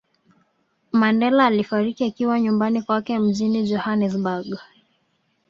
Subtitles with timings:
[0.93, 4.59] Mandela alifariki akiwa nyumbani kwake mjini Johanesburg